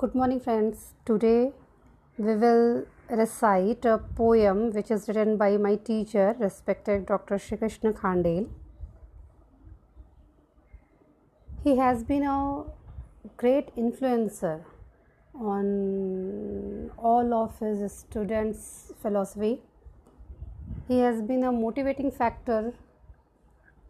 Good 0.00 0.14
morning, 0.14 0.38
friends. 0.38 0.94
Today 1.04 1.50
we 2.18 2.36
will 2.36 2.84
recite 3.10 3.84
a 3.84 3.98
poem 3.98 4.70
which 4.70 4.92
is 4.92 5.08
written 5.08 5.36
by 5.36 5.56
my 5.56 5.74
teacher, 5.74 6.36
respected 6.38 7.04
Dr. 7.06 7.36
Shri 7.36 7.58
Krishna 7.58 7.92
Khandel. 7.92 8.46
He 11.64 11.76
has 11.78 12.04
been 12.04 12.22
a 12.22 12.62
great 13.36 13.74
influencer 13.74 14.60
on 15.34 16.92
all 16.96 17.34
of 17.34 17.58
his 17.58 17.90
students' 17.90 18.92
philosophy. 19.02 19.62
He 20.86 21.00
has 21.00 21.20
been 21.22 21.42
a 21.42 21.50
motivating 21.50 22.12
factor 22.12 22.72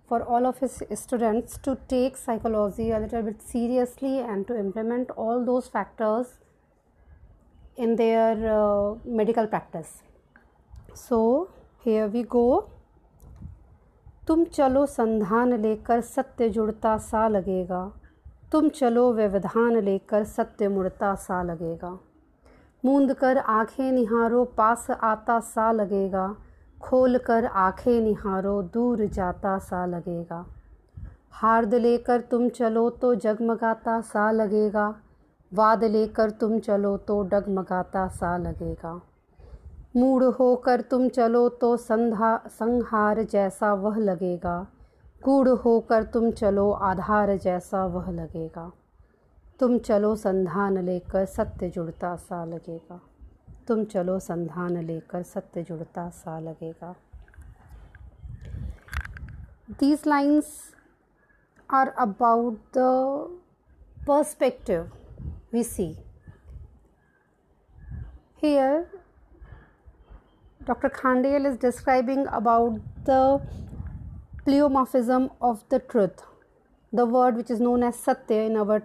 for 0.08 0.22
all 0.22 0.46
of 0.46 0.58
his 0.58 0.82
students 0.94 1.58
to 1.58 1.76
take 1.86 2.16
psychology 2.16 2.90
a 2.90 2.98
little 2.98 3.22
bit 3.22 3.42
seriously 3.42 4.18
and 4.18 4.46
to 4.46 4.58
implement 4.58 5.10
all 5.10 5.44
those 5.44 5.68
factors 5.68 6.26
in 7.76 7.96
their 7.96 8.32
uh, 8.52 8.94
medical 9.04 9.46
practice. 9.46 10.02
So, 10.94 11.50
here 11.84 12.08
we 12.08 12.22
go. 12.22 12.70
तुम 14.28 14.44
चलो 14.44 14.84
संधान 14.86 15.52
लेकर 15.60 16.00
सत्य 16.00 16.48
जुड़ता 16.48 16.96
सा 16.98 17.28
लगेगा 17.28 17.80
तुम 18.52 18.68
चलो 18.68 19.12
व्यवधान 19.12 19.76
लेकर 19.84 20.24
सत्य 20.24 20.68
मुड़ता 20.68 21.14
सा 21.14 21.42
लगेगा 21.42 21.98
मूंद 22.84 23.12
कर 23.14 23.38
आँखें 23.38 23.90
निहारो 23.92 24.44
पास 24.58 24.86
आता 24.90 25.38
सा 25.52 25.70
लगेगा 25.72 26.26
खोल 26.82 27.18
कर 27.18 27.44
आँखें 27.44 28.00
निहारो, 28.00 28.62
दूर 28.62 29.06
जाता 29.06 29.58
सा 29.58 29.86
लगेगा। 29.86 30.46
हार्द 31.30 31.74
लेकर 31.74 32.20
तुम 32.20 32.48
चलो 32.48 32.90
तो 32.90 33.14
जगमगाता 33.14 34.00
सा 34.00 34.30
लगेगा। 34.30 34.94
वाद 35.54 35.84
लेकर 35.84 36.30
तुम 36.30 36.58
चलो 36.58 36.96
तो 36.96 37.22
डगमगाता 37.22 38.08
सा 38.08 38.36
लगेगा। 38.36 39.00
मूड 39.96 40.22
होकर 40.22 40.80
तुम 40.80 41.08
चलो 41.08 41.48
तो 41.48 41.76
संधा, 41.76 42.42
संहार 42.46 43.22
जैसा 43.22 43.74
वह 43.74 43.98
लगेगा। 43.98 44.66
गूढ़ 45.24 45.48
होकर 45.48 46.02
तुम 46.02 46.30
चलो, 46.30 46.70
आधार 46.70 47.36
जैसा 47.36 47.86
वह 47.86 48.10
लगेगा। 48.10 48.72
तुम 49.60 49.78
चलो, 49.78 50.16
संधान 50.16 50.78
लेकर 50.78 51.24
सत्य 51.24 51.68
जुड़ता 51.68 52.16
सा 52.16 52.44
लगेगा। 52.44 53.00
तुम 53.68 53.84
चलो 53.84 54.18
संधान 54.20 54.76
लेकर 54.84 55.22
सत्य 55.24 55.62
जुड़ता 55.62 56.08
सा 56.10 56.38
लगेगा। 56.40 56.94
These 59.80 60.02
lines 60.06 60.46
are 61.70 61.88
about 62.04 62.58
the 62.76 62.84
perspective 64.08 64.90
we 65.52 65.62
see 65.64 65.86
here 68.42 68.86
doctor 70.68 70.88
Khandel 70.94 71.46
is 71.46 71.58
describing 71.62 72.26
about 72.26 72.80
the 73.08 73.10
pleomorphism 74.44 75.28
of 75.42 75.62
the 75.70 75.80
truth 75.90 76.24
the 76.92 77.08
word 77.10 77.36
which 77.36 77.50
is 77.50 77.62
known 77.62 77.82
as 77.82 77.94
satya 77.94 78.44
in 78.46 78.56
our 78.56 78.82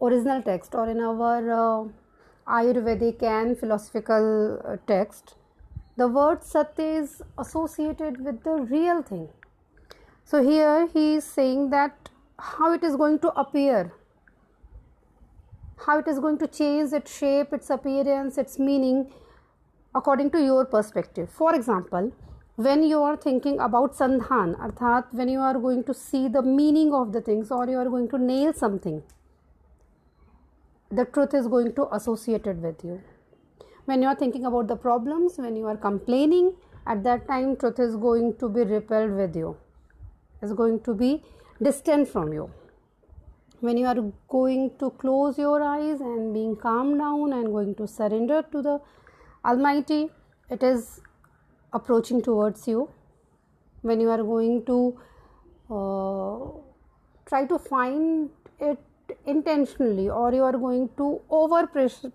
original 0.00 0.40
text 0.42 0.74
or 0.76 0.90
in 0.90 1.00
our 1.04 1.50
Ayurvedic 2.46 3.22
and 3.22 3.58
philosophical 3.58 4.60
uh, 4.64 4.76
text, 4.86 5.34
the 5.96 6.08
word 6.08 6.44
Satya 6.44 7.02
is 7.02 7.22
associated 7.38 8.24
with 8.24 8.42
the 8.42 8.52
real 8.52 9.02
thing. 9.02 9.28
So 10.24 10.42
here 10.42 10.86
he 10.86 11.14
is 11.14 11.24
saying 11.24 11.70
that 11.70 12.10
how 12.38 12.72
it 12.72 12.82
is 12.82 12.96
going 12.96 13.18
to 13.20 13.28
appear, 13.28 13.92
how 15.86 15.98
it 15.98 16.08
is 16.08 16.18
going 16.18 16.38
to 16.38 16.46
change 16.46 16.92
its 16.92 17.16
shape, 17.16 17.52
its 17.52 17.70
appearance, 17.70 18.38
its 18.38 18.58
meaning 18.58 19.10
according 19.94 20.30
to 20.30 20.42
your 20.42 20.64
perspective. 20.64 21.30
For 21.30 21.54
example, 21.54 22.12
when 22.56 22.82
you 22.82 23.02
are 23.02 23.16
thinking 23.16 23.58
about 23.58 23.94
sandhan, 23.94 24.56
arthat, 24.58 25.12
when 25.12 25.28
you 25.28 25.40
are 25.40 25.54
going 25.54 25.84
to 25.84 25.94
see 25.94 26.28
the 26.28 26.42
meaning 26.42 26.92
of 26.92 27.12
the 27.12 27.20
things 27.20 27.50
or 27.50 27.68
you 27.68 27.76
are 27.78 27.88
going 27.88 28.08
to 28.08 28.18
nail 28.18 28.52
something, 28.52 29.02
the 30.96 31.04
truth 31.06 31.34
is 31.34 31.46
going 31.46 31.74
to 31.74 31.88
associated 31.94 32.62
with 32.62 32.84
you. 32.84 33.00
When 33.84 34.02
you 34.02 34.08
are 34.08 34.14
thinking 34.14 34.46
about 34.46 34.68
the 34.68 34.76
problems 34.76 35.38
when 35.38 35.56
you 35.56 35.66
are 35.66 35.76
complaining 35.76 36.54
at 36.86 37.02
that 37.04 37.26
time 37.28 37.56
truth 37.56 37.78
is 37.78 37.96
going 37.96 38.36
to 38.38 38.48
be 38.48 38.62
repelled 38.62 39.12
with 39.12 39.36
you. 39.36 39.56
Is 40.42 40.52
going 40.52 40.80
to 40.80 40.94
be 40.94 41.22
distant 41.62 42.08
from 42.08 42.32
you. 42.32 42.50
When 43.60 43.78
you 43.78 43.86
are 43.86 44.12
going 44.28 44.72
to 44.78 44.90
close 44.90 45.38
your 45.38 45.62
eyes 45.62 46.00
and 46.00 46.34
being 46.34 46.56
calm 46.56 46.98
down 46.98 47.32
and 47.32 47.46
going 47.46 47.74
to 47.76 47.86
surrender 47.88 48.42
to 48.52 48.62
the 48.62 48.80
almighty 49.44 50.10
it 50.50 50.62
is 50.62 51.00
approaching 51.72 52.20
towards 52.22 52.68
you. 52.68 52.88
When 53.82 54.00
you 54.00 54.10
are 54.10 54.22
going 54.22 54.64
to 54.66 54.98
uh, 55.70 56.38
try 57.26 57.46
to 57.46 57.58
find 57.58 58.30
it 58.60 58.78
intentionally 59.26 60.08
or 60.08 60.32
you 60.32 60.42
are 60.42 60.58
going 60.66 60.88
to 60.96 61.20
over 61.30 61.66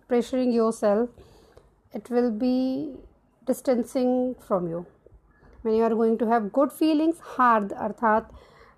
pressuring 0.09 0.53
yourself 0.53 1.09
it 1.93 2.09
will 2.09 2.31
be 2.31 2.93
distancing 3.47 4.35
from 4.47 4.67
you. 4.67 4.85
When 5.63 5.73
you 5.73 5.83
are 5.83 5.95
going 6.01 6.17
to 6.19 6.27
have 6.27 6.51
good 6.53 6.71
feelings 6.71 7.19
hard 7.19 7.69
arthat 7.69 8.25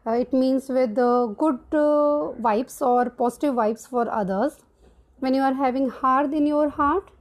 uh, 0.08 0.12
it 0.12 0.34
means 0.34 0.70
with 0.70 0.98
uh, 0.98 1.28
good 1.38 1.60
uh, 1.72 2.34
vibes 2.48 2.81
or 2.81 3.10
positive 3.10 3.54
vibes 3.56 3.88
for 3.88 4.10
others. 4.10 4.60
When 5.20 5.36
you 5.36 5.42
are 5.42 5.54
having 5.54 5.90
hard 5.90 6.34
in 6.34 6.48
your 6.48 6.70
heart 6.70 7.12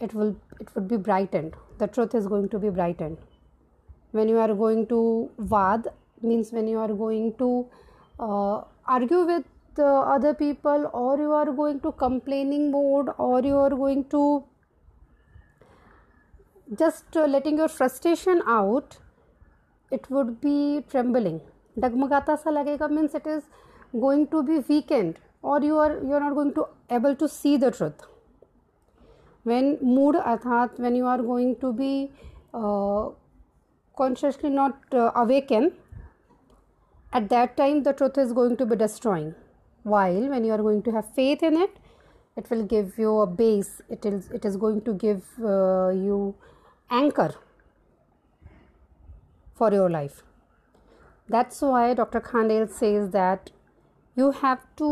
it 0.00 0.14
will 0.14 0.36
it 0.60 0.74
would 0.74 0.88
be 0.88 0.96
brightened. 0.96 1.54
The 1.78 1.86
truth 1.86 2.14
is 2.14 2.26
going 2.26 2.48
to 2.50 2.58
be 2.58 2.70
brightened. 2.70 3.18
When 4.12 4.28
you 4.28 4.38
are 4.38 4.54
going 4.54 4.86
to 4.88 5.30
vad 5.38 5.88
means 6.22 6.52
when 6.52 6.68
you 6.68 6.78
are 6.78 6.94
going 7.02 7.34
to 7.38 7.66
uh, 8.18 8.62
argue 8.86 9.24
with 9.26 9.44
the 9.76 9.86
other 9.86 10.34
people 10.34 10.90
or 10.92 11.18
you 11.18 11.32
are 11.32 11.52
going 11.52 11.80
to 11.80 11.92
complaining 11.92 12.70
mode 12.70 13.10
or 13.18 13.40
you 13.42 13.56
are 13.56 13.70
going 13.70 14.04
to 14.14 14.44
just 16.74 17.16
uh, 17.16 17.26
letting 17.26 17.58
your 17.58 17.68
frustration 17.68 18.42
out 18.46 18.98
it 19.90 20.10
would 20.10 20.40
be 20.40 20.82
trembling. 20.90 21.40
dagmagata 21.84 22.34
sa 22.42 22.52
lagega 22.56 22.86
means 22.90 23.14
it 23.16 23.26
is 23.30 23.42
going 24.04 24.26
to 24.34 24.42
be 24.42 24.58
weakened 24.68 25.18
or 25.42 25.56
you 25.62 25.76
are 25.84 25.92
you 26.04 26.14
are 26.18 26.20
not 26.20 26.36
going 26.38 26.52
to 26.58 26.64
able 26.98 27.16
to 27.22 27.28
see 27.28 27.56
the 27.64 27.70
truth. 27.70 28.06
When 29.50 29.78
mood 29.82 30.16
arthat 30.32 30.80
when 30.84 30.96
you 31.00 31.06
are 31.14 31.18
going 31.22 31.56
to 31.64 31.72
be 31.72 31.90
uh, 32.54 33.10
consciously 34.02 34.50
not 34.50 34.96
uh, 35.02 35.10
awaken 35.24 35.72
at 37.12 37.28
that 37.34 37.56
time 37.56 37.82
the 37.82 37.92
truth 37.92 38.18
is 38.24 38.32
going 38.32 38.56
to 38.62 38.66
be 38.72 38.76
destroying 38.84 39.34
while 39.94 40.28
when 40.34 40.44
you 40.44 40.52
are 40.52 40.62
going 40.68 40.82
to 40.82 40.92
have 40.98 41.12
faith 41.18 41.42
in 41.48 41.56
it 41.64 41.82
it 42.36 42.50
will 42.50 42.64
give 42.64 42.98
you 42.98 43.18
a 43.20 43.26
base. 43.26 43.80
It 43.88 44.04
is 44.04 44.30
it 44.30 44.44
is 44.44 44.56
going 44.56 44.82
to 44.82 44.92
give 44.92 45.24
uh, 45.42 45.88
you 45.88 46.34
anchor 46.90 47.34
for 49.54 49.72
your 49.72 49.88
life. 49.90 50.22
That's 51.28 51.62
why 51.62 51.94
dr 51.94 52.20
khandel 52.30 52.66
says 52.80 53.10
that 53.12 53.50
you 54.14 54.30
have 54.42 54.66
to 54.82 54.90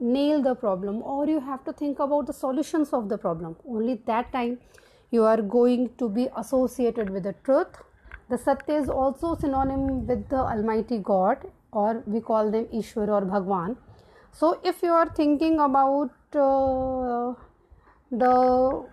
nail 0.00 0.42
the 0.42 0.54
problem 0.54 1.02
or 1.02 1.26
you 1.26 1.40
have 1.40 1.64
to 1.64 1.72
think 1.72 2.00
about 2.06 2.26
the 2.26 2.32
solutions 2.32 2.92
of 2.92 3.08
the 3.08 3.18
problem. 3.18 3.56
Only 3.66 3.94
that 4.06 4.32
time 4.32 4.58
you 5.10 5.24
are 5.24 5.40
going 5.40 5.90
to 5.98 6.08
be 6.08 6.28
associated 6.36 7.10
with 7.10 7.22
the 7.22 7.34
truth 7.44 7.82
the 8.28 8.38
satya 8.38 8.76
is 8.76 8.88
also 8.88 9.34
synonym 9.36 10.06
with 10.06 10.28
the 10.28 10.42
almighty 10.54 10.98
god 10.98 11.46
or 11.72 12.02
we 12.06 12.20
call 12.20 12.50
them 12.50 12.66
Ishwar 12.66 13.08
or 13.08 13.22
Bhagwan. 13.24 13.76
So, 14.32 14.60
if 14.64 14.82
you 14.82 14.90
are 14.90 15.08
thinking 15.08 15.58
about 15.60 16.10
uh, 16.34 17.34
the 18.10 18.84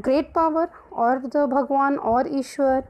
great 0.00 0.32
power 0.32 0.70
or 0.90 1.22
the 1.24 1.46
Bhagwan 1.46 1.98
or 1.98 2.24
Ishwar, 2.24 2.86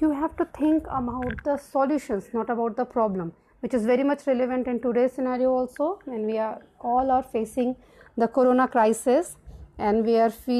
you 0.00 0.10
have 0.10 0.36
to 0.36 0.44
think 0.44 0.84
about 0.88 1.44
the 1.44 1.56
solutions, 1.56 2.30
not 2.32 2.50
about 2.50 2.76
the 2.76 2.84
problem, 2.84 3.32
which 3.60 3.74
is 3.74 3.84
very 3.86 4.02
much 4.02 4.26
relevant 4.26 4.66
in 4.66 4.80
today's 4.80 5.12
scenario 5.12 5.50
also 5.50 6.00
when 6.04 6.26
we 6.26 6.38
are 6.38 6.60
all 6.80 7.10
are 7.10 7.22
facing 7.22 7.76
the 8.16 8.28
corona 8.28 8.66
crisis 8.68 9.36
and 9.78 10.04
we 10.04 10.16
are 10.16 10.30
feeling 10.30 10.50